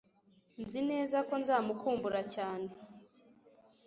Nzi 0.61 0.79
neza 0.89 1.17
ko 1.27 1.33
nzamukumbura 1.41 2.21
cyane 2.35 2.67